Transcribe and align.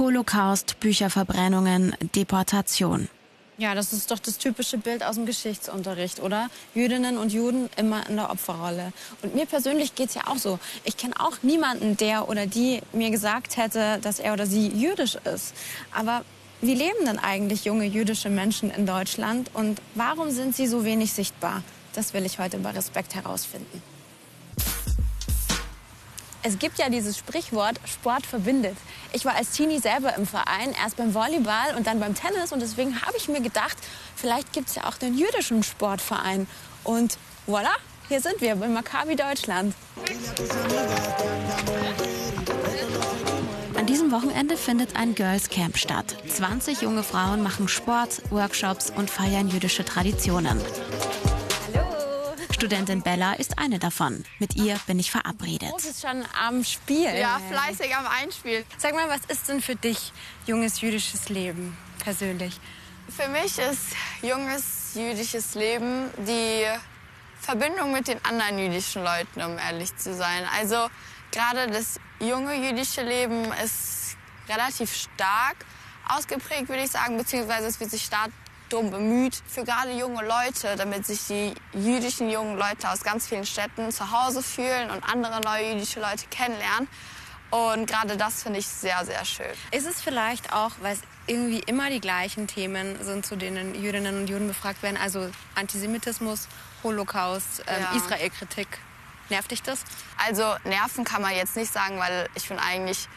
Holocaust, 0.00 0.80
Bücherverbrennungen, 0.80 1.94
Deportation. 2.16 3.08
Ja, 3.58 3.74
das 3.74 3.92
ist 3.92 4.10
doch 4.10 4.18
das 4.18 4.38
typische 4.38 4.78
Bild 4.78 5.04
aus 5.04 5.16
dem 5.16 5.26
Geschichtsunterricht, 5.26 6.20
oder? 6.20 6.48
Jüdinnen 6.74 7.18
und 7.18 7.34
Juden 7.34 7.68
immer 7.76 8.08
in 8.08 8.16
der 8.16 8.30
Opferrolle. 8.30 8.94
Und 9.20 9.34
mir 9.34 9.44
persönlich 9.44 9.94
geht 9.94 10.08
es 10.08 10.14
ja 10.14 10.22
auch 10.26 10.38
so. 10.38 10.58
Ich 10.84 10.96
kenne 10.96 11.12
auch 11.18 11.42
niemanden, 11.42 11.98
der 11.98 12.30
oder 12.30 12.46
die 12.46 12.80
mir 12.94 13.10
gesagt 13.10 13.58
hätte, 13.58 13.98
dass 14.00 14.20
er 14.20 14.32
oder 14.32 14.46
sie 14.46 14.68
jüdisch 14.68 15.16
ist. 15.16 15.54
Aber 15.94 16.24
wie 16.62 16.74
leben 16.74 17.04
denn 17.04 17.18
eigentlich 17.18 17.66
junge 17.66 17.84
jüdische 17.84 18.30
Menschen 18.30 18.70
in 18.70 18.86
Deutschland 18.86 19.50
und 19.52 19.82
warum 19.94 20.30
sind 20.30 20.56
sie 20.56 20.66
so 20.66 20.86
wenig 20.86 21.12
sichtbar? 21.12 21.62
Das 21.94 22.14
will 22.14 22.24
ich 22.24 22.38
heute 22.38 22.56
bei 22.56 22.70
Respekt 22.70 23.14
herausfinden. 23.14 23.82
Es 26.42 26.58
gibt 26.58 26.78
ja 26.78 26.88
dieses 26.88 27.18
Sprichwort, 27.18 27.78
Sport 27.84 28.24
verbindet. 28.24 28.76
Ich 29.12 29.26
war 29.26 29.34
als 29.34 29.50
Teenie 29.50 29.78
selber 29.78 30.14
im 30.16 30.26
Verein, 30.26 30.72
erst 30.82 30.96
beim 30.96 31.12
Volleyball 31.14 31.76
und 31.76 31.86
dann 31.86 32.00
beim 32.00 32.14
Tennis. 32.14 32.52
Und 32.52 32.60
deswegen 32.60 33.02
habe 33.02 33.16
ich 33.18 33.28
mir 33.28 33.42
gedacht, 33.42 33.76
vielleicht 34.16 34.52
gibt 34.52 34.68
es 34.68 34.76
ja 34.76 34.84
auch 34.84 34.96
den 34.96 35.18
jüdischen 35.18 35.62
Sportverein. 35.62 36.46
Und 36.82 37.18
voilà, 37.46 37.74
hier 38.08 38.20
sind 38.22 38.40
wir 38.40 38.56
bei 38.56 38.68
Maccabi 38.68 39.16
Deutschland. 39.16 39.74
An 43.76 43.86
diesem 43.86 44.10
Wochenende 44.10 44.56
findet 44.56 44.96
ein 44.96 45.14
Girls 45.14 45.50
Camp 45.50 45.76
statt. 45.76 46.16
20 46.26 46.80
junge 46.80 47.02
Frauen 47.02 47.42
machen 47.42 47.68
Sport, 47.68 48.22
Workshops 48.30 48.90
und 48.96 49.10
feiern 49.10 49.48
jüdische 49.48 49.84
Traditionen. 49.84 50.58
Studentin 52.60 53.00
Bella 53.00 53.32
ist 53.32 53.58
eine 53.58 53.78
davon. 53.78 54.22
Mit 54.38 54.54
ihr 54.54 54.78
bin 54.86 54.98
ich 54.98 55.10
verabredet. 55.10 55.70
Groß 55.70 55.86
ist 55.86 56.02
schon 56.02 56.22
am 56.46 56.62
Spiel. 56.62 57.08
Ja, 57.16 57.40
fleißig 57.48 57.96
am 57.96 58.06
Einspiel. 58.06 58.66
Sag 58.76 58.92
mal, 58.92 59.08
was 59.08 59.20
ist 59.28 59.48
denn 59.48 59.62
für 59.62 59.76
dich 59.76 60.12
junges 60.46 60.82
jüdisches 60.82 61.30
Leben 61.30 61.74
persönlich? 62.00 62.60
Für 63.08 63.28
mich 63.28 63.58
ist 63.58 63.96
junges 64.20 64.90
jüdisches 64.92 65.54
Leben 65.54 66.10
die 66.18 66.66
Verbindung 67.40 67.94
mit 67.94 68.08
den 68.08 68.22
anderen 68.26 68.58
jüdischen 68.58 69.04
Leuten, 69.04 69.40
um 69.40 69.56
ehrlich 69.56 69.96
zu 69.96 70.14
sein. 70.14 70.44
Also 70.54 70.90
gerade 71.32 71.66
das 71.66 71.98
junge 72.18 72.56
jüdische 72.56 73.00
Leben 73.00 73.50
ist 73.64 74.18
relativ 74.50 74.94
stark 74.94 75.64
ausgeprägt, 76.10 76.68
würde 76.68 76.82
ich 76.82 76.90
sagen, 76.90 77.16
beziehungsweise 77.16 77.68
es 77.68 77.80
wird 77.80 77.90
sich 77.90 78.04
stark 78.04 78.30
darum 78.72 78.90
bemüht, 78.90 79.42
für 79.46 79.64
gerade 79.64 79.92
junge 79.92 80.24
Leute, 80.24 80.76
damit 80.76 81.06
sich 81.06 81.26
die 81.26 81.54
jüdischen 81.72 82.30
jungen 82.30 82.56
Leute 82.56 82.90
aus 82.90 83.02
ganz 83.02 83.26
vielen 83.26 83.46
Städten 83.46 83.90
zu 83.90 84.10
Hause 84.10 84.42
fühlen 84.42 84.90
und 84.90 85.02
andere 85.04 85.40
neue 85.40 85.72
jüdische 85.72 86.00
Leute 86.00 86.26
kennenlernen. 86.30 86.88
Und 87.50 87.86
gerade 87.90 88.16
das 88.16 88.42
finde 88.44 88.60
ich 88.60 88.66
sehr, 88.66 89.04
sehr 89.04 89.24
schön. 89.24 89.50
Ist 89.72 89.86
es 89.86 90.00
vielleicht 90.00 90.52
auch, 90.52 90.70
weil 90.80 90.94
es 90.94 91.00
irgendwie 91.26 91.60
immer 91.60 91.90
die 91.90 92.00
gleichen 92.00 92.46
Themen 92.46 93.02
sind, 93.02 93.26
zu 93.26 93.36
denen 93.36 93.74
Jüdinnen 93.74 94.20
und 94.20 94.30
Juden 94.30 94.46
befragt 94.46 94.82
werden, 94.82 94.96
also 94.96 95.28
Antisemitismus, 95.56 96.48
Holocaust, 96.84 97.64
ähm, 97.66 97.82
ja. 97.82 97.96
Israelkritik. 97.96 98.68
Nervt 99.30 99.50
dich 99.50 99.62
das? 99.62 99.84
Also 100.26 100.56
nerven 100.64 101.04
kann 101.04 101.22
man 101.22 101.34
jetzt 101.34 101.56
nicht 101.56 101.72
sagen, 101.72 101.98
weil 101.98 102.28
ich 102.34 102.46
finde 102.46 102.62
eigentlich, 102.62 103.08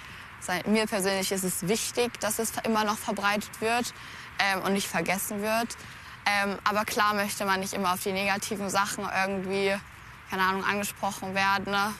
mir 0.66 0.86
persönlich 0.88 1.32
ist 1.32 1.44
es 1.44 1.68
wichtig, 1.68 2.20
dass 2.20 2.38
es 2.38 2.52
immer 2.66 2.84
noch 2.84 2.98
verbreitet 2.98 3.62
wird 3.62 3.94
ähm, 4.40 4.62
und 4.64 4.74
nicht 4.74 4.88
vergessen 4.88 5.42
wird. 5.42 5.78
Ähm, 6.26 6.58
aber 6.64 6.86
klar 6.86 7.14
möchte 7.14 7.46
man 7.46 7.60
nicht 7.60 7.74
immer 7.74 7.94
auf 7.94 8.04
die 8.04 8.12
negativen 8.12 8.70
Sachen 8.70 9.06
irgendwie, 9.24 9.76
keine 10.30 10.44
Ahnung, 10.44 10.64
angesprochen 10.64 11.36
werden. 11.36 11.72
Ne? 11.72 11.94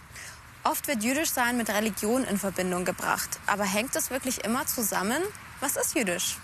Oft 0.64 0.88
wird 0.88 1.04
jüdisch 1.04 1.32
sein 1.32 1.58
mit 1.58 1.70
Religion 1.70 2.24
in 2.24 2.38
Verbindung 2.38 2.86
gebracht. 2.86 3.30
Aber 3.48 3.66
hängt 3.66 3.96
das 3.96 4.12
wirklich 4.12 4.46
immer 4.46 4.66
zusammen? 4.66 5.22
Was 5.60 5.76
ist 5.76 5.96
jüdisch? 5.96 6.38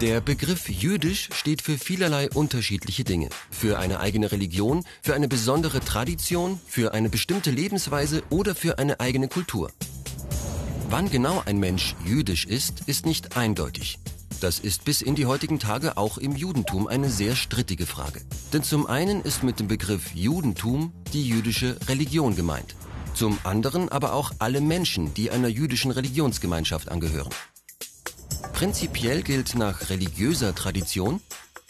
Der 0.00 0.20
Begriff 0.20 0.68
jüdisch 0.68 1.28
steht 1.32 1.60
für 1.60 1.76
vielerlei 1.76 2.30
unterschiedliche 2.30 3.02
Dinge. 3.02 3.30
Für 3.50 3.80
eine 3.80 3.98
eigene 3.98 4.30
Religion, 4.30 4.84
für 5.02 5.16
eine 5.16 5.26
besondere 5.26 5.80
Tradition, 5.80 6.60
für 6.68 6.94
eine 6.94 7.08
bestimmte 7.08 7.50
Lebensweise 7.50 8.22
oder 8.30 8.54
für 8.54 8.78
eine 8.78 9.00
eigene 9.00 9.26
Kultur. 9.26 9.72
Wann 10.88 11.10
genau 11.10 11.42
ein 11.46 11.58
Mensch 11.58 11.96
jüdisch 12.06 12.44
ist, 12.44 12.82
ist 12.86 13.06
nicht 13.06 13.36
eindeutig. 13.36 13.98
Das 14.40 14.60
ist 14.60 14.84
bis 14.84 15.02
in 15.02 15.16
die 15.16 15.26
heutigen 15.26 15.58
Tage 15.58 15.96
auch 15.96 16.16
im 16.16 16.36
Judentum 16.36 16.86
eine 16.86 17.10
sehr 17.10 17.34
strittige 17.34 17.86
Frage. 17.86 18.20
Denn 18.52 18.62
zum 18.62 18.86
einen 18.86 19.20
ist 19.22 19.42
mit 19.42 19.58
dem 19.58 19.66
Begriff 19.66 20.14
Judentum 20.14 20.92
die 21.12 21.26
jüdische 21.26 21.76
Religion 21.88 22.36
gemeint. 22.36 22.76
Zum 23.14 23.36
anderen 23.42 23.88
aber 23.88 24.12
auch 24.12 24.30
alle 24.38 24.60
Menschen, 24.60 25.12
die 25.14 25.32
einer 25.32 25.48
jüdischen 25.48 25.90
Religionsgemeinschaft 25.90 26.88
angehören. 26.88 27.30
Prinzipiell 28.58 29.22
gilt 29.22 29.54
nach 29.54 29.88
religiöser 29.88 30.52
Tradition, 30.52 31.20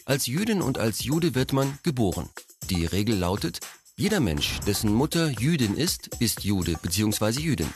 als 0.05 0.25
Jüdin 0.25 0.59
und 0.59 0.79
als 0.79 1.03
Jude 1.03 1.35
wird 1.35 1.53
man 1.53 1.77
geboren. 1.83 2.27
Die 2.71 2.83
Regel 2.83 3.15
lautet, 3.15 3.59
jeder 3.95 4.19
Mensch, 4.19 4.59
dessen 4.65 4.91
Mutter 4.91 5.29
Jüdin 5.39 5.75
ist, 5.75 6.07
ist 6.19 6.43
Jude 6.45 6.73
bzw. 6.81 7.41
Jüdin. 7.41 7.67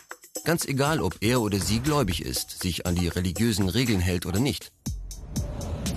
Ganz 0.45 0.65
egal, 0.65 0.99
ob 0.99 1.17
er 1.21 1.41
oder 1.41 1.59
sie 1.59 1.79
gläubig 1.79 2.23
ist, 2.23 2.63
sich 2.63 2.87
an 2.87 2.95
die 2.95 3.07
religiösen 3.07 3.69
Regeln 3.69 3.99
hält 3.99 4.25
oder 4.25 4.39
nicht. 4.39 4.71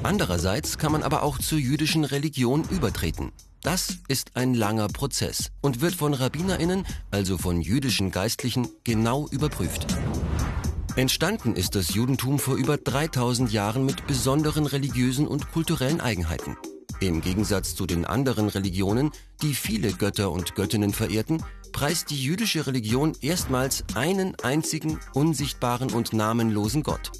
Andererseits 0.02 0.76
kann 0.76 0.92
man 0.92 1.02
aber 1.02 1.22
auch 1.22 1.38
zur 1.38 1.58
jüdischen 1.58 2.04
Religion 2.04 2.64
übertreten. 2.68 3.32
Das 3.62 3.96
ist 4.08 4.36
ein 4.36 4.52
langer 4.52 4.88
Prozess 4.88 5.52
und 5.62 5.80
wird 5.80 5.94
von 5.94 6.12
Rabbinerinnen, 6.12 6.86
also 7.10 7.38
von 7.38 7.62
jüdischen 7.62 8.10
Geistlichen, 8.10 8.68
genau 8.84 9.26
überprüft. 9.30 9.86
Entstanden 10.96 11.56
ist 11.56 11.74
das 11.74 11.92
Judentum 11.92 12.38
vor 12.38 12.56
über 12.56 12.78
3000 12.78 13.52
Jahren 13.52 13.84
mit 13.84 14.06
besonderen 14.06 14.64
religiösen 14.64 15.28
und 15.28 15.52
kulturellen 15.52 16.00
Eigenheiten. 16.00 16.56
Im 17.00 17.20
Gegensatz 17.20 17.74
zu 17.74 17.84
den 17.84 18.06
anderen 18.06 18.48
Religionen, 18.48 19.10
die 19.42 19.52
viele 19.52 19.92
Götter 19.92 20.32
und 20.32 20.54
Göttinnen 20.54 20.94
verehrten, 20.94 21.44
preist 21.70 22.08
die 22.08 22.22
jüdische 22.22 22.66
Religion 22.66 23.12
erstmals 23.20 23.84
einen 23.94 24.36
einzigen, 24.42 24.98
unsichtbaren 25.12 25.92
und 25.92 26.14
namenlosen 26.14 26.82
Gott. 26.82 27.12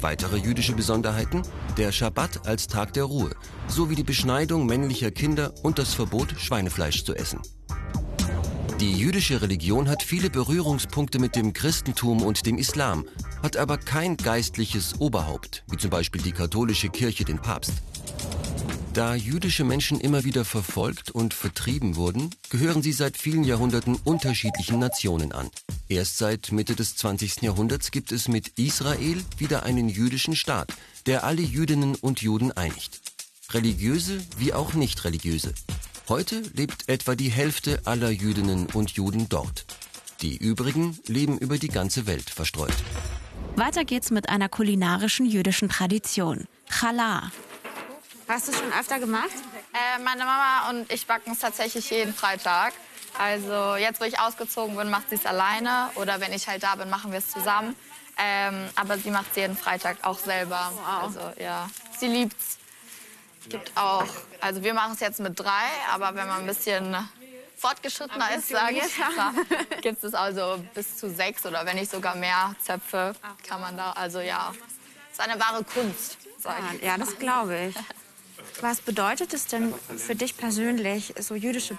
Weitere 0.00 0.36
jüdische 0.36 0.74
Besonderheiten? 0.74 1.42
Der 1.78 1.90
Schabbat 1.90 2.46
als 2.46 2.68
Tag 2.68 2.92
der 2.92 3.04
Ruhe, 3.04 3.30
sowie 3.66 3.96
die 3.96 4.04
Beschneidung 4.04 4.66
männlicher 4.66 5.10
Kinder 5.10 5.52
und 5.64 5.80
das 5.80 5.94
Verbot, 5.94 6.36
Schweinefleisch 6.38 7.04
zu 7.04 7.16
essen. 7.16 7.40
Die 8.80 8.92
jüdische 8.92 9.40
Religion 9.40 9.88
hat 9.88 10.02
viele 10.02 10.28
Berührungspunkte 10.28 11.18
mit 11.18 11.34
dem 11.34 11.54
Christentum 11.54 12.20
und 12.20 12.44
dem 12.44 12.58
Islam, 12.58 13.06
hat 13.42 13.56
aber 13.56 13.78
kein 13.78 14.18
geistliches 14.18 15.00
Oberhaupt, 15.00 15.64
wie 15.70 15.78
zum 15.78 15.88
Beispiel 15.88 16.20
die 16.20 16.32
katholische 16.32 16.90
Kirche 16.90 17.24
den 17.24 17.38
Papst. 17.38 17.72
Da 18.92 19.14
jüdische 19.14 19.64
Menschen 19.64 19.98
immer 19.98 20.24
wieder 20.24 20.44
verfolgt 20.44 21.10
und 21.10 21.32
vertrieben 21.32 21.96
wurden, 21.96 22.30
gehören 22.50 22.82
sie 22.82 22.92
seit 22.92 23.16
vielen 23.16 23.44
Jahrhunderten 23.44 23.96
unterschiedlichen 24.04 24.78
Nationen 24.78 25.32
an. 25.32 25.48
Erst 25.88 26.18
seit 26.18 26.52
Mitte 26.52 26.76
des 26.76 26.96
20. 26.96 27.40
Jahrhunderts 27.40 27.90
gibt 27.90 28.12
es 28.12 28.28
mit 28.28 28.58
Israel 28.58 29.24
wieder 29.38 29.62
einen 29.62 29.88
jüdischen 29.88 30.36
Staat, 30.36 30.74
der 31.06 31.24
alle 31.24 31.42
Jüdinnen 31.42 31.94
und 31.94 32.20
Juden 32.20 32.52
einigt. 32.52 33.00
Religiöse 33.52 34.22
wie 34.36 34.52
auch 34.52 34.74
nicht 34.74 35.04
religiöse. 35.04 35.54
Heute 36.08 36.36
lebt 36.54 36.88
etwa 36.88 37.16
die 37.16 37.30
Hälfte 37.30 37.80
aller 37.84 38.10
Jüdinnen 38.10 38.68
und 38.72 38.92
Juden 38.92 39.28
dort. 39.28 39.66
Die 40.22 40.36
übrigen 40.36 40.96
leben 41.06 41.36
über 41.36 41.58
die 41.58 41.66
ganze 41.66 42.06
Welt 42.06 42.30
verstreut. 42.30 42.74
Weiter 43.56 43.84
geht's 43.84 44.12
mit 44.12 44.28
einer 44.28 44.48
kulinarischen 44.48 45.26
jüdischen 45.26 45.68
Tradition. 45.68 46.46
Challah. 46.70 47.32
Hast 48.28 48.46
du 48.46 48.52
es 48.52 48.58
schon 48.58 48.72
öfter 48.72 49.00
gemacht? 49.00 49.34
Äh, 49.74 50.00
meine 50.00 50.20
Mama 50.20 50.70
und 50.70 50.92
ich 50.92 51.04
backen 51.08 51.32
es 51.32 51.40
tatsächlich 51.40 51.90
jeden 51.90 52.14
Freitag. 52.14 52.72
Also 53.18 53.74
jetzt, 53.74 54.00
wo 54.00 54.04
ich 54.04 54.20
ausgezogen 54.20 54.76
bin, 54.76 54.88
macht 54.90 55.08
sie 55.08 55.16
es 55.16 55.26
alleine. 55.26 55.90
Oder 55.96 56.20
wenn 56.20 56.32
ich 56.32 56.46
halt 56.46 56.62
da 56.62 56.76
bin, 56.76 56.88
machen 56.88 57.10
wir 57.10 57.18
es 57.18 57.30
zusammen. 57.30 57.74
Ähm, 58.16 58.68
aber 58.76 58.96
sie 58.96 59.10
macht 59.10 59.26
es 59.30 59.36
jeden 59.36 59.56
Freitag 59.56 59.98
auch 60.02 60.20
selber. 60.20 60.72
Wow. 60.72 61.02
Also 61.02 61.42
ja, 61.42 61.68
sie 61.98 62.06
liebt's. 62.06 62.58
Gibt 63.48 63.72
auch, 63.76 64.06
also 64.40 64.62
wir 64.62 64.74
machen 64.74 64.94
es 64.94 65.00
jetzt 65.00 65.20
mit 65.20 65.38
drei, 65.38 65.64
aber 65.92 66.14
wenn 66.14 66.26
man 66.26 66.40
ein 66.40 66.46
bisschen 66.46 66.96
fortgeschrittener 67.56 68.34
ist, 68.36 68.48
sage 68.48 68.76
ich, 68.76 69.80
gibt 69.82 70.02
es 70.04 70.14
also 70.14 70.62
bis 70.74 70.96
zu 70.96 71.10
sechs 71.10 71.46
oder 71.46 71.64
wenn 71.64 71.76
nicht 71.76 71.90
sogar 71.90 72.14
mehr 72.16 72.54
Zöpfe 72.60 73.14
kann 73.46 73.60
man 73.60 73.76
da. 73.76 73.92
Also 73.92 74.20
ja, 74.20 74.52
es 75.10 75.18
ist 75.18 75.20
eine 75.20 75.40
wahre 75.40 75.64
Kunst. 75.64 76.18
Ja, 76.82 76.98
das 76.98 77.18
glaube 77.18 77.68
ich. 77.68 77.76
Was 78.60 78.80
bedeutet 78.80 79.34
es 79.34 79.46
denn 79.46 79.74
für 79.96 80.14
dich 80.14 80.36
persönlich, 80.36 81.14
so 81.18 81.34
jüdische 81.34 81.78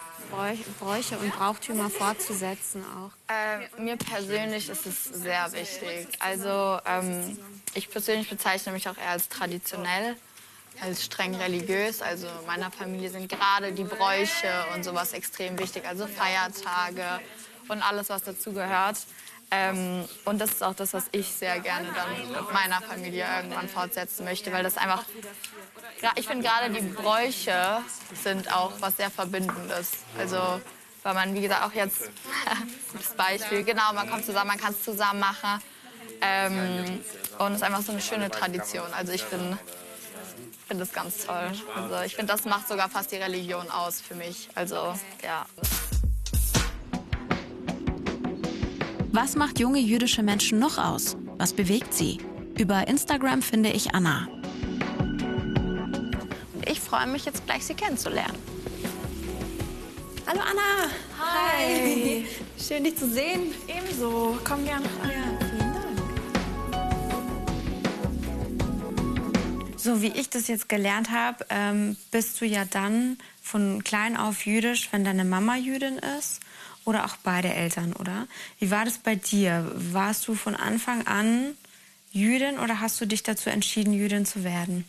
Bräuche 0.79 1.17
und 1.17 1.31
Brauchtümer 1.31 1.89
fortzusetzen 1.89 2.83
auch? 2.83 3.11
Äh, 3.33 3.81
mir 3.81 3.97
persönlich 3.97 4.69
ist 4.69 4.85
es 4.85 5.05
sehr 5.05 5.51
wichtig. 5.53 6.07
Also 6.19 6.79
ähm, 6.85 7.37
ich 7.73 7.89
persönlich 7.89 8.29
bezeichne 8.29 8.73
mich 8.73 8.89
auch 8.89 8.97
eher 8.97 9.11
als 9.11 9.29
traditionell 9.29 10.17
als 10.81 11.05
streng 11.05 11.35
religiös. 11.35 12.01
Also 12.01 12.27
in 12.27 12.45
meiner 12.45 12.71
Familie 12.71 13.09
sind 13.09 13.29
gerade 13.29 13.71
die 13.71 13.83
Bräuche 13.83 14.65
und 14.75 14.83
sowas 14.83 15.13
extrem 15.13 15.57
wichtig, 15.59 15.85
also 15.87 16.07
Feiertage 16.07 17.21
und 17.67 17.81
alles, 17.81 18.09
was 18.09 18.23
dazugehört. 18.23 18.97
Ähm, 19.49 20.03
und 20.25 20.41
das 20.41 20.51
ist 20.51 20.63
auch 20.63 20.73
das, 20.73 20.93
was 20.93 21.05
ich 21.13 21.27
sehr 21.27 21.59
gerne 21.59 21.87
dann 21.95 22.31
mit 22.31 22.53
meiner 22.53 22.81
Familie 22.81 23.25
irgendwann 23.37 23.69
fortsetzen 23.69 24.25
möchte, 24.25 24.51
weil 24.51 24.63
das 24.63 24.75
einfach, 24.77 25.05
ich 26.15 26.27
finde 26.27 26.47
gerade 26.47 26.69
die 26.69 26.81
Bräuche 26.81 27.81
sind 28.23 28.53
auch 28.53 28.73
was 28.81 28.97
sehr 28.97 29.09
Verbindendes. 29.09 29.91
Also 30.17 30.59
weil 31.07 31.13
man, 31.13 31.33
wie 31.33 31.39
gesagt, 31.39 31.63
auch 31.63 31.71
jetzt, 31.71 32.09
das 32.93 33.13
Beispiel, 33.15 33.63
genau, 33.63 33.93
man 33.93 34.09
kommt 34.09 34.25
zusammen, 34.25 34.49
man 34.49 34.57
kann 34.57 34.73
es 34.73 34.83
zusammen 34.83 35.21
machen. 35.21 35.61
Ähm, 36.19 37.01
und 37.37 37.51
es 37.51 37.57
ist 37.57 37.63
einfach 37.63 37.81
so 37.81 37.93
eine 37.93 38.01
schöne 38.01 38.29
Tradition. 38.29 38.91
Also 38.93 39.13
ich 39.13 39.23
bin 39.25 39.57
finde 40.67 40.83
das 40.83 40.93
ganz 40.93 41.25
toll. 41.25 41.51
Also 41.75 42.05
ich 42.05 42.15
finde, 42.15 42.33
das 42.33 42.45
macht 42.45 42.67
sogar 42.67 42.89
fast 42.89 43.11
die 43.11 43.15
Religion 43.15 43.69
aus 43.71 44.01
für 44.01 44.15
mich. 44.15 44.49
Also 44.53 44.93
ja. 45.23 45.45
Was 49.11 49.35
macht 49.35 49.59
junge 49.59 49.79
jüdische 49.79 50.21
Menschen 50.21 50.59
noch 50.59 50.77
aus? 50.77 51.17
Was 51.37 51.53
bewegt 51.53 51.93
sie? 51.93 52.19
Über 52.57 52.87
Instagram 52.87 53.41
finde 53.41 53.69
ich 53.69 53.95
Anna. 53.95 54.27
Ich 56.69 56.81
freue 56.81 57.07
mich 57.07 57.25
jetzt 57.25 57.45
gleich, 57.45 57.65
Sie 57.65 57.73
kennenzulernen. 57.73 58.37
Hallo 60.27 60.41
Anna. 60.41 60.91
Hi. 61.17 61.63
Hi. 61.63 62.25
Schön, 62.59 62.83
dich 62.83 62.97
zu 62.97 63.09
sehen. 63.09 63.53
Ebenso. 63.67 64.37
Komm 64.43 64.65
gerne 64.65 64.85
rein. 65.01 65.11
Ja, 65.11 65.26
So 69.87 70.01
wie 70.01 70.11
ich 70.11 70.29
das 70.29 70.49
jetzt 70.49 70.67
gelernt 70.67 71.11
habe, 71.11 71.45
ähm, 71.49 71.95
bist 72.11 72.41
du 72.41 72.45
ja 72.45 72.65
dann 72.65 73.17
von 73.41 73.85
klein 73.85 74.17
auf 74.17 74.45
jüdisch, 74.45 74.89
wenn 74.91 75.05
deine 75.05 75.23
Mama 75.23 75.55
Jüdin 75.55 75.97
ist 76.19 76.41
oder 76.83 77.05
auch 77.05 77.15
beide 77.23 77.53
Eltern, 77.53 77.93
oder? 77.93 78.27
Wie 78.59 78.69
war 78.69 78.83
das 78.83 78.97
bei 78.97 79.15
dir? 79.15 79.71
Warst 79.73 80.27
du 80.27 80.35
von 80.35 80.57
Anfang 80.57 81.07
an 81.07 81.55
Jüdin 82.11 82.59
oder 82.59 82.81
hast 82.81 82.99
du 82.99 83.05
dich 83.05 83.23
dazu 83.23 83.49
entschieden, 83.49 83.93
Jüdin 83.93 84.25
zu 84.25 84.43
werden? 84.43 84.83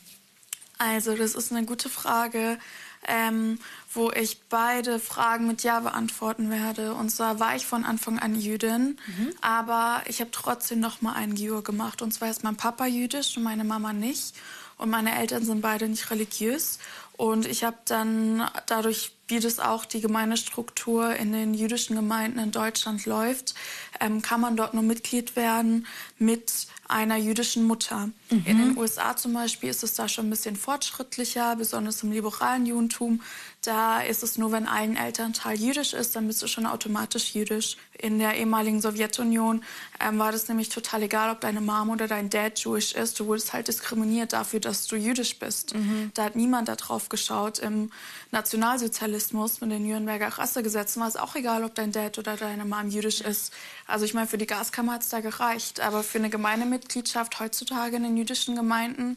Also, 0.79 1.17
das 1.17 1.37
ist 1.37 1.53
eine 1.53 1.65
gute 1.65 1.89
Frage 1.89 2.59
ähm, 3.07 3.59
wo 3.93 4.11
ich 4.11 4.41
beide 4.49 4.99
Fragen 4.99 5.47
mit 5.47 5.63
Ja 5.63 5.81
beantworten 5.81 6.51
werde. 6.51 6.95
Und 6.95 7.11
zwar 7.11 7.41
war 7.41 7.57
ich 7.57 7.67
von 7.67 7.85
Anfang 7.85 8.19
an 8.19 8.35
Jüdin, 8.35 8.99
mhm. 9.07 9.33
aber 9.41 10.03
ich 10.07 10.21
habe 10.21 10.31
trotzdem 10.31 10.81
noch 10.81 11.01
mal 11.01 11.15
einen 11.15 11.35
Gior 11.35 11.63
gemacht. 11.63 12.03
Und 12.03 12.13
zwar 12.13 12.31
ist 12.31 12.45
mein 12.45 12.57
Papa 12.57 12.87
jüdisch 12.87 13.37
und 13.37 13.43
meine 13.43 13.65
Mama 13.65 13.93
nicht. 13.93 14.35
Und 14.79 14.91
meine 14.91 15.19
Eltern 15.19 15.45
sind 15.45 15.61
beide 15.61 15.89
nicht 15.89 16.11
religiös. 16.11 16.79
Und 17.17 17.47
ich 17.47 17.65
habe 17.65 17.77
dann 17.85 18.49
dadurch, 18.67 19.13
wie 19.27 19.41
das 19.41 19.59
auch 19.59 19.85
die 19.85 20.01
Gemeindestruktur 20.01 21.17
in 21.17 21.33
den 21.33 21.53
jüdischen 21.53 21.97
Gemeinden 21.97 22.39
in 22.39 22.53
Deutschland 22.53 23.05
läuft, 23.07 23.57
ähm, 24.01 24.23
kann 24.23 24.41
man 24.41 24.57
dort 24.57 24.73
nur 24.73 24.85
Mitglied 24.85 25.35
werden 25.35 25.87
mit 26.19 26.69
einer 26.89 27.17
jüdischen 27.17 27.65
Mutter. 27.65 28.09
Mhm. 28.31 28.43
In 28.47 28.59
den 28.59 28.79
USA 28.79 29.15
zum 29.15 29.35
Beispiel 29.35 29.69
ist 29.69 29.85
es 29.85 29.95
da 29.95 30.09
schon 30.09 30.27
ein 30.27 30.31
bisschen 30.31 30.57
fortschrittlicher, 30.57 31.55
besonders 31.57 32.03
im 32.03 32.13
liberalen 32.13 32.65
Judentum. 32.65 33.21
Da 33.63 34.01
ist 34.01 34.23
es 34.23 34.39
nur, 34.39 34.53
wenn 34.53 34.67
ein 34.67 34.97
Elternteil 34.97 35.59
jüdisch 35.59 35.93
ist, 35.93 36.17
dann 36.17 36.27
bist 36.27 36.41
du 36.43 36.47
schon 36.47 36.65
automatisch 36.65 37.35
jüdisch. 37.35 37.77
In 37.99 38.19
der 38.19 38.37
ehemaligen 38.37 38.81
Sowjetunion 38.81 39.65
ähm, 40.01 40.19
war 40.19 40.31
das 40.31 40.49
nämlich 40.49 40.69
total 40.69 41.03
egal, 41.03 41.31
ob 41.31 41.41
deine 41.41 41.61
Mom 41.61 41.91
oder 41.91 42.07
dein 42.07 42.31
Dad 42.31 42.59
jüdisch 42.61 42.93
ist. 42.93 43.19
Du 43.19 43.27
wurdest 43.27 43.53
halt 43.53 43.69
diskriminiert 43.69 44.33
dafür, 44.33 44.61
dass 44.61 44.87
du 44.87 44.97
jüdisch 44.97 45.39
bist. 45.39 45.75
Mhm. 45.75 46.13
Da 46.15 46.25
hat 46.25 46.37
niemand 46.37 46.69
darauf 46.69 47.09
geschaut. 47.09 47.59
Im 47.59 47.91
Nationalsozialismus 48.31 49.61
mit 49.61 49.73
den 49.73 49.83
Nürnberger 49.83 50.29
Rassegesetzen 50.29 51.01
war 51.01 51.09
es 51.09 51.17
auch 51.17 51.35
egal, 51.35 51.65
ob 51.65 51.75
dein 51.75 51.93
Dad 51.93 52.17
oder 52.19 52.37
deine 52.37 52.65
Mom 52.65 52.89
jüdisch 52.89 53.21
ist. 53.21 53.53
Also 53.87 54.05
ich 54.05 54.15
meine, 54.15 54.29
für 54.29 54.39
die 54.39 54.47
Gaskammer 54.47 54.93
hat 54.93 55.03
es 55.03 55.09
da 55.09 55.21
gereicht. 55.21 55.81
Aber 55.81 56.05
für 56.05 56.19
eine 56.19 56.31
Gemeindemitgliedschaft 56.79 57.41
heutzutage 57.41 57.97
in 57.97 58.03
den 58.05 58.17
jüdischen 58.17 58.55
Gemeinden. 58.55 59.17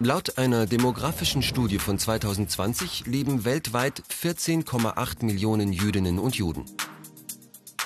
Laut 0.00 0.38
einer 0.38 0.66
demografischen 0.66 1.42
Studie 1.42 1.78
von 1.78 1.98
2020 1.98 3.06
leben 3.06 3.44
weltweit 3.44 4.02
14,8 4.10 5.24
Millionen 5.24 5.72
Jüdinnen 5.72 6.18
und 6.18 6.36
Juden. 6.36 6.64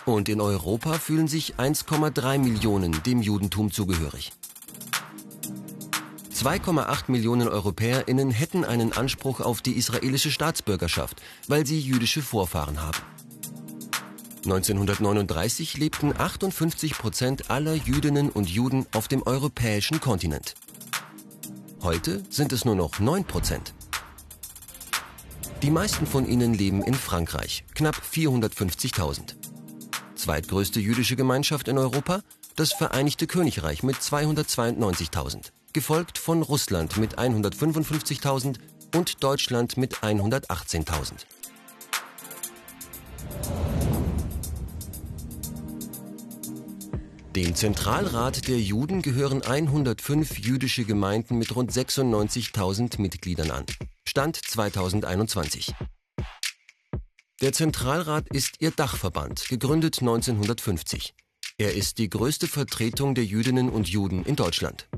Und 0.04 0.28
in 0.28 0.40
Europa 0.40 0.94
fühlen 0.94 1.28
sich 1.28 1.56
1,3 1.56 2.38
Millionen 2.38 3.02
dem 3.04 3.22
Judentum 3.22 3.70
zugehörig. 3.70 4.32
2,8 6.34 7.04
Millionen 7.06 7.48
EuropäerInnen 7.48 8.30
hätten 8.30 8.64
einen 8.64 8.92
Anspruch 8.92 9.40
auf 9.40 9.62
die 9.62 9.76
israelische 9.76 10.30
Staatsbürgerschaft, 10.30 11.22
weil 11.46 11.66
sie 11.66 11.78
jüdische 11.78 12.20
Vorfahren 12.20 12.82
haben. 12.82 12.98
1939 14.44 15.76
lebten 15.78 16.12
58 16.16 16.98
Prozent 16.98 17.50
aller 17.50 17.74
Jüdinnen 17.74 18.28
und 18.28 18.50
Juden 18.50 18.86
auf 18.92 19.06
dem 19.06 19.22
europäischen 19.22 20.00
Kontinent. 20.00 20.54
Heute 21.80 22.24
sind 22.28 22.52
es 22.52 22.64
nur 22.64 22.74
noch 22.74 22.98
9 22.98 23.24
Prozent. 23.24 23.72
Die 25.62 25.70
meisten 25.70 26.08
von 26.08 26.26
ihnen 26.26 26.54
leben 26.54 26.82
in 26.82 26.94
Frankreich, 26.94 27.64
knapp 27.76 28.02
450.000. 28.12 29.36
Zweitgrößte 30.16 30.80
jüdische 30.80 31.14
Gemeinschaft 31.14 31.68
in 31.68 31.78
Europa, 31.78 32.22
das 32.56 32.72
Vereinigte 32.72 33.28
Königreich 33.28 33.84
mit 33.84 33.96
292.000, 33.96 35.52
gefolgt 35.72 36.18
von 36.18 36.42
Russland 36.42 36.96
mit 36.96 37.16
155.000 37.16 38.56
und 38.96 39.22
Deutschland 39.22 39.76
mit 39.76 39.98
118.000. 39.98 41.12
Dem 47.34 47.54
Zentralrat 47.54 48.46
der 48.46 48.60
Juden 48.60 49.00
gehören 49.00 49.40
105 49.40 50.38
jüdische 50.38 50.84
Gemeinden 50.84 51.38
mit 51.38 51.56
rund 51.56 51.72
96.000 51.72 53.00
Mitgliedern 53.00 53.50
an. 53.50 53.64
Stand 54.06 54.36
2021. 54.36 55.72
Der 57.40 57.54
Zentralrat 57.54 58.28
ist 58.28 58.56
ihr 58.60 58.70
Dachverband, 58.70 59.48
gegründet 59.48 60.00
1950. 60.00 61.14
Er 61.56 61.72
ist 61.74 61.96
die 61.96 62.10
größte 62.10 62.48
Vertretung 62.48 63.14
der 63.14 63.24
Jüdinnen 63.24 63.70
und 63.70 63.88
Juden 63.88 64.24
in 64.24 64.36
Deutschland. 64.36 64.88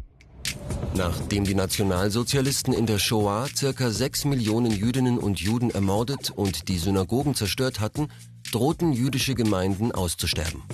Nachdem 0.96 1.44
die 1.44 1.54
Nationalsozialisten 1.54 2.75
in 2.75 2.87
der 2.87 2.98
Shoah 2.98 3.46
circa 3.54 3.90
6 3.90 4.25
Millionen 4.25 4.73
Jüdinnen 4.73 5.18
und 5.18 5.38
Juden 5.38 5.70
ermordet 5.70 6.30
und 6.30 6.66
die 6.66 6.78
Synagogen 6.78 7.37
zerstört 7.37 7.78
hatten, 7.78 8.09
drohten 8.50 8.92
jüdische 8.92 9.37
Gemeinden 9.37 9.92
auszusterben. 9.92 10.64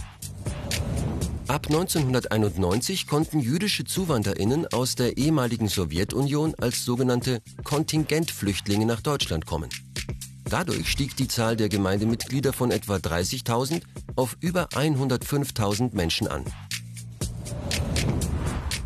Ab 1.50 1.66
1991 1.66 3.08
konnten 3.08 3.40
jüdische 3.40 3.82
ZuwanderInnen 3.82 4.68
aus 4.68 4.94
der 4.94 5.16
ehemaligen 5.16 5.66
Sowjetunion 5.66 6.54
als 6.60 6.84
sogenannte 6.84 7.42
Kontingentflüchtlinge 7.64 8.86
nach 8.86 9.00
Deutschland 9.00 9.46
kommen. 9.46 9.68
Dadurch 10.44 10.88
stieg 10.88 11.16
die 11.16 11.26
Zahl 11.26 11.56
der 11.56 11.68
Gemeindemitglieder 11.68 12.52
von 12.52 12.70
etwa 12.70 12.98
30.000 12.98 13.82
auf 14.14 14.36
über 14.38 14.68
105.000 14.68 15.92
Menschen 15.92 16.28
an. 16.28 16.44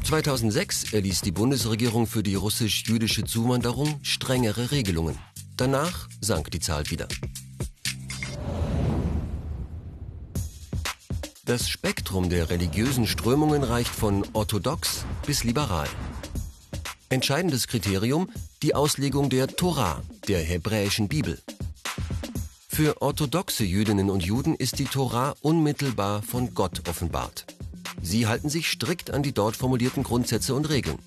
2006 0.04 0.94
erließ 0.94 1.20
die 1.20 1.32
Bundesregierung 1.32 2.06
für 2.06 2.22
die 2.22 2.34
russisch-jüdische 2.34 3.24
Zuwanderung 3.24 3.98
strengere 4.00 4.70
Regelungen. 4.70 5.18
Danach 5.58 6.08
sank 6.22 6.50
die 6.50 6.60
Zahl 6.60 6.88
wieder. 6.88 7.08
Das 11.46 11.68
Spektrum 11.68 12.30
der 12.30 12.48
religiösen 12.48 13.06
Strömungen 13.06 13.64
reicht 13.64 13.94
von 13.94 14.24
orthodox 14.32 15.04
bis 15.26 15.44
liberal. 15.44 15.86
Entscheidendes 17.10 17.66
Kriterium 17.66 18.30
die 18.62 18.74
Auslegung 18.74 19.28
der 19.28 19.48
Torah, 19.48 20.00
der 20.26 20.38
hebräischen 20.38 21.06
Bibel. 21.06 21.38
Für 22.66 23.02
orthodoxe 23.02 23.62
Jüdinnen 23.62 24.08
und 24.08 24.24
Juden 24.24 24.54
ist 24.54 24.78
die 24.78 24.86
Torah 24.86 25.34
unmittelbar 25.42 26.22
von 26.22 26.54
Gott 26.54 26.88
offenbart. 26.88 27.44
Sie 28.00 28.26
halten 28.26 28.48
sich 28.48 28.70
strikt 28.70 29.10
an 29.10 29.22
die 29.22 29.32
dort 29.32 29.54
formulierten 29.54 30.02
Grundsätze 30.02 30.54
und 30.54 30.70
Regeln. 30.70 30.98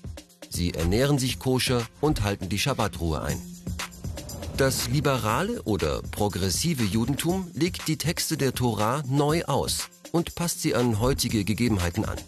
Sie 0.50 0.72
ernähren 0.72 1.18
sich 1.18 1.40
koscher 1.40 1.82
und 2.00 2.22
halten 2.22 2.48
die 2.48 2.60
Schabbatruhe 2.60 3.22
ein. 3.22 3.42
Das 4.56 4.88
liberale 4.88 5.62
oder 5.64 6.00
progressive 6.12 6.84
Judentum 6.84 7.50
legt 7.54 7.88
die 7.88 7.98
Texte 7.98 8.36
der 8.36 8.54
Torah 8.54 9.02
neu 9.08 9.42
aus 9.44 9.88
und 10.12 10.34
passt 10.34 10.62
sie 10.62 10.74
an 10.74 11.00
heutige 11.00 11.44
Gegebenheiten 11.44 12.04
an. 12.04 12.18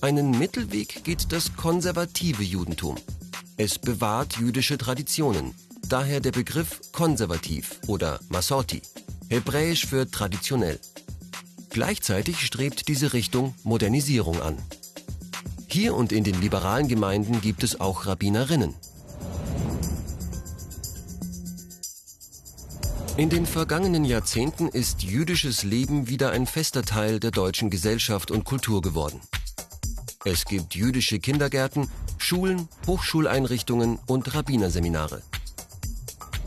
Einen 0.00 0.38
Mittelweg 0.38 1.04
geht 1.04 1.32
das 1.32 1.56
konservative 1.56 2.42
Judentum. 2.42 2.96
Es 3.56 3.78
bewahrt 3.78 4.36
jüdische 4.38 4.76
Traditionen, 4.78 5.54
daher 5.88 6.20
der 6.20 6.32
Begriff 6.32 6.80
konservativ 6.92 7.78
oder 7.86 8.18
Masorti, 8.28 8.82
hebräisch 9.28 9.86
für 9.86 10.10
traditionell. 10.10 10.80
Gleichzeitig 11.70 12.44
strebt 12.44 12.88
diese 12.88 13.12
Richtung 13.12 13.54
Modernisierung 13.62 14.42
an. 14.42 14.58
Hier 15.68 15.94
und 15.94 16.12
in 16.12 16.24
den 16.24 16.40
liberalen 16.40 16.88
Gemeinden 16.88 17.40
gibt 17.40 17.62
es 17.62 17.80
auch 17.80 18.06
Rabbinerinnen. 18.06 18.74
In 23.22 23.30
den 23.30 23.46
vergangenen 23.46 24.04
Jahrzehnten 24.04 24.66
ist 24.66 25.04
jüdisches 25.04 25.62
Leben 25.62 26.08
wieder 26.08 26.32
ein 26.32 26.44
fester 26.44 26.82
Teil 26.82 27.20
der 27.20 27.30
deutschen 27.30 27.70
Gesellschaft 27.70 28.32
und 28.32 28.42
Kultur 28.42 28.82
geworden. 28.82 29.20
Es 30.24 30.44
gibt 30.44 30.74
jüdische 30.74 31.20
Kindergärten, 31.20 31.88
Schulen, 32.18 32.68
Hochschuleinrichtungen 32.84 34.00
und 34.08 34.34
Rabbinerseminare. 34.34 35.22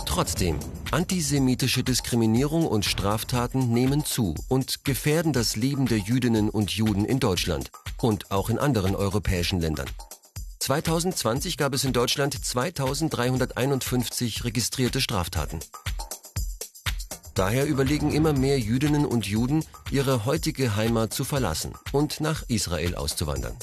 Trotzdem, 0.06 0.60
antisemitische 0.92 1.82
Diskriminierung 1.82 2.68
und 2.68 2.84
Straftaten 2.84 3.72
nehmen 3.72 4.04
zu 4.04 4.36
und 4.50 4.84
gefährden 4.84 5.32
das 5.32 5.56
Leben 5.56 5.86
der 5.86 6.00
Jüdinnen 6.00 6.50
und 6.50 6.72
Juden 6.72 7.06
in 7.06 7.22
Deutschland 7.22 7.72
und 8.02 8.32
auch 8.32 8.50
in 8.50 8.60
anderen 8.60 8.98
europäischen 8.98 9.62
Ländern. 9.62 9.88
2020 10.60 11.56
gab 11.56 11.74
es 11.74 11.86
in 11.86 11.94
Deutschland 11.94 12.34
2351 12.34 14.44
registrierte 14.44 15.00
Straftaten. 15.00 15.60
Daher 17.36 17.68
überlegen 17.68 18.14
immer 18.14 18.32
mehr 18.32 18.58
Jüdinnen 18.58 19.06
und 19.06 19.28
Juden, 19.28 19.66
ihre 19.92 20.26
heutige 20.26 20.78
Heimat 20.78 21.14
zu 21.14 21.26
verlassen 21.26 21.74
und 21.92 22.22
nach 22.22 22.44
Israel 22.48 22.96
auszuwandern. 22.96 23.56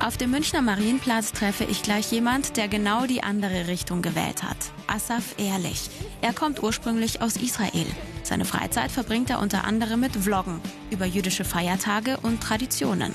Auf 0.00 0.16
dem 0.16 0.32
Münchner 0.32 0.62
Marienplatz 0.62 1.30
treffe 1.30 1.64
ich 1.64 1.82
gleich 1.82 2.10
jemand, 2.10 2.56
der 2.56 2.66
genau 2.66 3.06
die 3.06 3.22
andere 3.22 3.68
Richtung 3.68 4.02
gewählt 4.02 4.42
hat. 4.42 4.56
Asaf 4.88 5.34
Ehrlich. 5.38 5.90
Er 6.22 6.32
kommt 6.32 6.62
ursprünglich 6.62 7.22
aus 7.22 7.36
Israel. 7.36 7.86
Seine 8.24 8.46
Freizeit 8.46 8.90
verbringt 8.90 9.30
er 9.30 9.40
unter 9.40 9.64
anderem 9.64 10.00
mit 10.00 10.16
Vloggen 10.16 10.60
über 10.90 11.04
jüdische 11.04 11.44
Feiertage 11.44 12.16
und 12.22 12.42
Traditionen. 12.42 13.12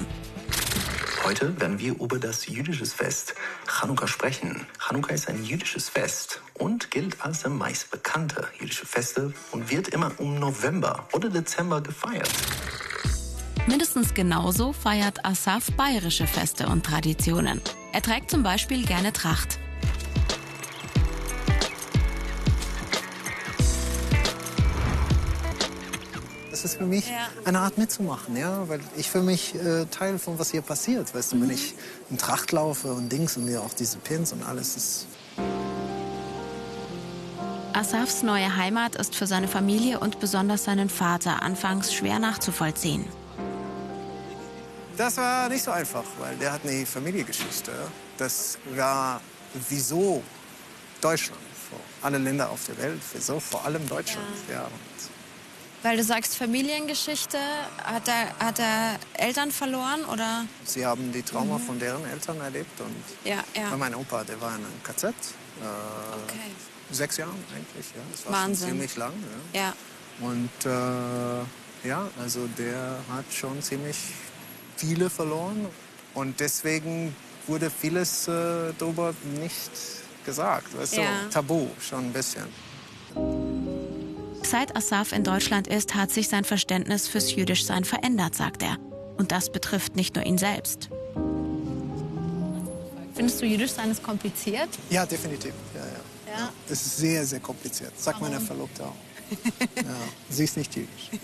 Heute 1.26 1.60
werden 1.60 1.80
wir 1.80 2.00
über 2.00 2.20
das 2.20 2.46
jüdische 2.46 2.86
Fest 2.86 3.34
Chanukka 3.66 4.06
sprechen. 4.06 4.68
Chanukka 4.78 5.12
ist 5.12 5.28
ein 5.28 5.44
jüdisches 5.44 5.90
Fest 5.90 6.40
und 6.54 6.92
gilt 6.92 7.20
als 7.20 7.42
der 7.42 7.50
meist 7.50 7.90
bekannte 7.90 8.48
jüdische 8.60 8.86
Feste 8.86 9.34
und 9.52 9.72
wird 9.72 9.88
immer 9.88 10.12
um 10.20 10.38
November 10.40 11.08
oder 11.14 11.30
Dezember 11.30 11.82
gefeiert. 11.82 12.30
Mindestens 13.66 14.14
genauso 14.14 14.72
feiert 14.72 15.26
Asaf 15.26 15.72
bayerische 15.72 16.28
Feste 16.28 16.68
und 16.68 16.86
Traditionen. 16.86 17.60
Er 17.92 18.04
trägt 18.04 18.30
zum 18.30 18.44
Beispiel 18.44 18.86
gerne 18.86 19.12
Tracht. 19.12 19.58
Ist 26.66 26.78
für 26.78 26.86
mich 26.86 27.08
ja. 27.10 27.30
eine 27.46 27.60
Art 27.60 27.78
mitzumachen, 27.78 28.36
ja, 28.36 28.68
weil 28.68 28.82
ich 28.98 29.10
für 29.10 29.22
mich 29.22 29.56
äh, 29.56 29.86
Teil 29.86 30.18
von 30.18 30.38
was 30.40 30.52
hier 30.52 30.64
passiert, 30.64 31.14
weißt 31.14 31.34
du, 31.34 31.42
wenn 31.42 31.52
ich 31.52 31.76
in 32.10 32.18
Tracht 32.18 32.52
laufe 32.52 32.92
und 32.92 33.10
Dings 33.10 33.38
und 33.38 33.46
mir 33.46 33.62
auch 33.62 33.74
diese 33.74 34.00
Pins 34.00 34.34
und 34.34 34.44
alles 34.44 34.76
ist. 34.76 35.08
Asafs 37.74 38.24
neue 38.24 38.56
Heimat 38.56 38.96
ist 38.96 39.16
für 39.16 39.28
seine 39.28 39.48
Familie 39.48 40.00
und 40.00 40.20
besonders 40.20 40.64
seinen 40.64 40.90
Vater 40.90 41.44
anfangs 41.44 41.94
schwer 41.94 42.20
nachzuvollziehen. 42.20 43.06
Das 44.98 45.18
war 45.18 45.50
nicht 45.50 45.64
so 45.64 45.72
einfach, 45.72 46.06
weil 46.20 46.36
der 46.38 46.54
hat 46.54 46.62
eine 46.64 46.86
Familiengeschichte. 46.86 47.72
Das 48.18 48.58
war 48.76 49.22
wieso 49.70 50.24
Deutschland, 51.02 51.42
vor 51.70 51.80
alle 52.02 52.18
Länder 52.18 52.50
auf 52.50 52.66
der 52.66 52.78
Welt, 52.78 53.02
wieso 53.14 53.40
vor 53.40 53.66
allem 53.66 53.88
Deutschland. 53.88 54.26
Ja. 54.50 54.62
ja 54.62 54.68
weil 55.86 55.98
du 55.98 56.04
sagst 56.04 56.36
Familiengeschichte, 56.36 57.38
hat 57.84 58.08
er, 58.08 58.36
hat 58.40 58.58
er 58.58 58.98
Eltern 59.14 59.52
verloren 59.52 60.04
oder? 60.12 60.46
Sie 60.64 60.84
haben 60.84 61.12
die 61.12 61.22
Trauma 61.22 61.60
mhm. 61.60 61.62
von 61.62 61.80
deren 61.80 62.04
Eltern 62.10 62.42
erlebt 62.42 62.82
und 62.82 63.30
ja, 63.30 63.44
ja. 63.56 63.78
mein 63.78 63.94
Opa, 63.94 64.24
der 64.24 64.42
war 64.42 64.56
in 64.56 64.66
einem 64.66 64.84
KZ. 64.84 65.06
Äh, 65.06 65.10
okay. 66.24 66.40
Sechs 66.90 67.18
Jahre 67.18 67.34
eigentlich, 67.56 67.86
ja. 67.96 68.02
Das 68.12 68.26
war 68.26 68.34
Wahnsinn. 68.34 68.70
ziemlich 68.70 68.96
lang. 68.96 69.14
Ja. 69.54 69.62
ja. 69.62 69.74
Und 70.28 70.66
äh, 70.66 71.88
ja, 71.88 72.10
also 72.20 72.48
der 72.58 72.98
hat 73.14 73.26
schon 73.32 73.62
ziemlich 73.62 73.98
viele 74.78 75.08
verloren 75.12 75.68
und 76.16 76.40
deswegen 76.40 77.16
wurde 77.46 77.70
vieles 77.70 78.28
äh, 78.28 78.74
darüber 78.80 79.14
nicht 79.40 79.72
gesagt. 80.26 80.76
Weißt 80.76 80.98
ja. 80.98 81.04
du, 81.26 81.30
tabu 81.30 81.68
schon 81.80 82.06
ein 82.06 82.14
bisschen. 82.14 82.48
Seit 84.46 84.76
Asaf 84.76 85.12
in 85.12 85.24
Deutschland 85.24 85.68
ist, 85.68 85.96
hat 85.96 86.12
sich 86.12 86.30
sein 86.30 86.44
Verständnis 86.44 87.08
fürs 87.08 87.34
Jüdischsein 87.36 87.84
verändert, 87.84 88.36
sagt 88.36 88.62
er. 88.62 88.78
Und 89.18 89.32
das 89.32 89.52
betrifft 89.52 89.96
nicht 89.96 90.16
nur 90.16 90.24
ihn 90.24 90.38
selbst. 90.38 90.90
Findest 93.16 93.42
du 93.42 93.48
Jüdischsein 93.48 93.90
ist 93.90 94.04
kompliziert? 94.04 94.70
Ja, 94.92 95.04
definitiv. 95.04 95.52
Ja, 95.74 95.82
ja. 95.82 96.40
ja? 96.40 96.50
Es 96.70 96.86
ist 96.86 96.98
sehr, 96.98 97.26
sehr 97.26 97.40
kompliziert. 97.40 98.00
Sagt 98.00 98.22
meine 98.22 98.40
Verlobte 98.40 98.84
auch. 98.84 98.96
ja, 99.78 99.84
sie 100.30 100.44
ist 100.44 100.58
nicht 100.58 100.76
jüdisch. 100.76 101.10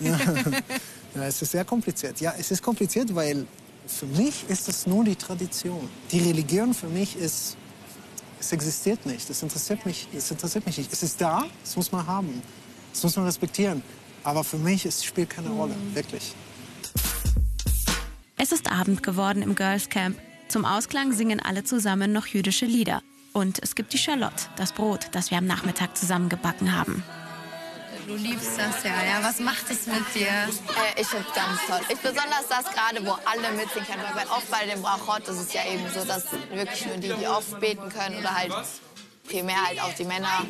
ja, 1.14 1.24
es 1.24 1.40
ist 1.40 1.52
sehr 1.52 1.64
kompliziert. 1.64 2.20
Ja, 2.20 2.34
es 2.36 2.50
ist 2.50 2.60
kompliziert, 2.60 3.14
weil 3.14 3.46
für 3.86 4.06
mich 4.06 4.44
ist 4.48 4.68
es 4.68 4.84
nur 4.84 5.04
die 5.04 5.14
Tradition. 5.14 5.88
Die 6.10 6.18
Religion 6.18 6.74
für 6.74 6.88
mich 6.88 7.16
ist, 7.16 7.56
es 8.40 8.50
existiert 8.50 9.06
nicht. 9.06 9.30
Das 9.30 9.40
interessiert 9.44 9.86
mich, 9.86 10.08
es 10.12 10.28
interessiert 10.28 10.66
mich 10.66 10.78
nicht. 10.78 10.92
Es 10.92 11.04
ist 11.04 11.20
da, 11.20 11.44
es 11.62 11.76
muss 11.76 11.92
man 11.92 12.04
haben. 12.04 12.42
Das 12.92 13.02
muss 13.02 13.16
man 13.16 13.26
respektieren. 13.26 13.82
Aber 14.24 14.44
für 14.44 14.58
mich 14.58 14.86
es 14.86 15.04
spielt 15.04 15.30
keine 15.30 15.48
mhm. 15.48 15.58
Rolle, 15.58 15.74
wirklich. 15.94 16.34
Es 18.36 18.52
ist 18.52 18.70
Abend 18.70 19.02
geworden 19.02 19.42
im 19.42 19.54
Girls 19.54 19.88
Camp. 19.88 20.18
Zum 20.48 20.64
Ausklang 20.64 21.12
singen 21.12 21.40
alle 21.40 21.64
zusammen 21.64 22.12
noch 22.12 22.26
jüdische 22.26 22.66
Lieder. 22.66 23.02
Und 23.32 23.62
es 23.62 23.74
gibt 23.74 23.92
die 23.92 23.98
Charlotte, 23.98 24.44
das 24.56 24.72
Brot, 24.72 25.08
das 25.12 25.30
wir 25.30 25.38
am 25.38 25.46
Nachmittag 25.46 25.96
zusammen 25.96 26.28
gebacken 26.28 26.76
haben. 26.76 27.02
Du 28.06 28.16
liebst 28.16 28.58
das 28.58 28.82
ja, 28.82 28.90
ja. 29.04 29.22
Was 29.22 29.38
macht 29.38 29.70
es 29.70 29.86
mit 29.86 30.02
dir? 30.14 30.26
Äh, 30.26 31.00
ich 31.00 31.06
finde 31.06 31.24
es 31.28 31.34
ganz 31.34 31.58
toll. 31.68 31.80
Ich 31.88 31.98
besonders 31.98 32.48
das 32.48 32.64
gerade, 32.64 33.06
wo 33.06 33.12
alle 33.12 33.56
mitsingen 33.56 33.86
können. 33.86 34.02
Weil 34.14 34.26
oft 34.26 34.50
bei 34.50 34.66
dem 34.66 34.82
Brachot 34.82 35.28
ist 35.28 35.38
es 35.38 35.52
ja 35.52 35.62
eben 35.64 35.84
so, 35.94 36.04
dass 36.04 36.24
wirklich 36.52 36.86
nur 36.86 36.96
die, 36.96 37.12
die 37.12 37.26
oft 37.26 37.60
beten 37.60 37.88
können 37.90 38.18
oder 38.18 38.34
halt 38.34 38.52
primär 39.32 39.66
halt 39.66 39.80
auch 39.80 39.94
die 39.94 40.04
Männer 40.04 40.46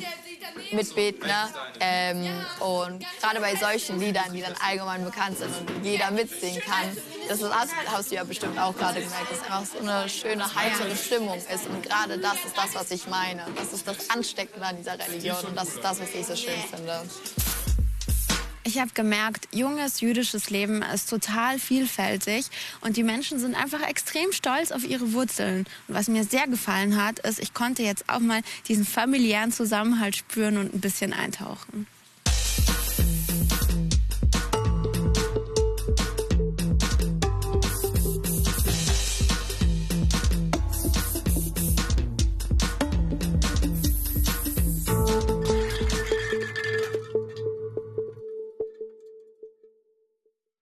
mitbeten. 0.73 1.27
Ne? 1.27 1.49
Ähm, 1.81 2.27
und 2.61 3.05
gerade 3.21 3.41
bei 3.41 3.55
solchen 3.57 3.99
Liedern, 4.01 4.33
die 4.33 4.41
dann 4.41 4.55
allgemein 4.67 5.05
bekannt 5.05 5.39
sind 5.39 5.51
und 5.57 5.85
jeder 5.85 6.11
mitsingen 6.11 6.61
kann, 6.61 6.97
das 7.29 7.41
ist, 7.41 7.55
hast 7.55 8.11
du 8.11 8.15
ja 8.15 8.25
bestimmt 8.25 8.59
auch 8.59 8.77
gerade 8.77 9.01
gemerkt, 9.01 9.31
dass 9.31 9.43
einfach 9.43 9.65
so 9.65 9.79
eine 9.79 10.09
schöne, 10.09 10.55
heitere 10.55 10.95
Stimmung 10.97 11.39
ist. 11.39 11.67
Und 11.67 11.83
gerade 11.83 12.19
das 12.19 12.45
ist 12.45 12.57
das, 12.57 12.75
was 12.75 12.91
ich 12.91 13.07
meine. 13.07 13.47
Das 13.57 13.73
ist 13.73 13.87
das 13.87 14.11
Ansteckende 14.11 14.67
an 14.67 14.77
dieser 14.77 14.99
Religion 14.99 15.45
und 15.47 15.57
das 15.57 15.69
ist 15.69 15.83
das, 15.83 16.01
was 16.01 16.15
ich 16.15 16.27
so 16.27 16.37
schön 16.37 16.61
finde. 16.75 17.03
Ich 18.65 18.79
habe 18.79 18.93
gemerkt, 18.95 19.49
junges 19.51 20.01
jüdisches 20.01 20.49
Leben 20.49 20.83
ist 20.83 21.11
total 21.11 21.59
vielfältig 21.59 22.47
und 22.81 22.97
die 22.97 23.03
Menschen 23.03 23.41
sind 23.41 23.57
einfach 23.57 23.83
extrem 23.83 24.31
stolz 24.31 24.71
auf 24.71 24.85
ihre 24.85 25.13
Wurzeln. 25.13 25.67
Und 25.89 25.95
was 25.97 26.07
mir 26.07 26.23
sehr 26.23 26.47
gefallen 26.47 27.03
hat, 27.03 27.19
ist, 27.19 27.41
ich 27.41 27.55
konnte 27.55 27.83
jetzt 27.83 28.09
auch 28.09 28.21
mal 28.21 28.41
diesen 28.69 28.85
familiären 28.85 29.51
Zusammenhalt 29.51 30.15
spüren 30.15 30.59
und 30.59 30.73
ein 30.75 30.81
bisschen 30.81 31.13
eintauchen. 31.13 31.89